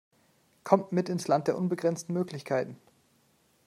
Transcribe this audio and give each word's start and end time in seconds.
Kommt 0.63 0.91
mit 0.91 1.09
ins 1.09 1.27
Land 1.27 1.47
der 1.47 1.55
unbegrenzten 1.55 2.11
Möglichkeiten! 2.15 2.75